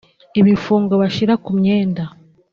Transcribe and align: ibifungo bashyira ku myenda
ibifungo 0.39 0.93
bashyira 1.01 1.33
ku 1.43 1.49
myenda 1.57 2.03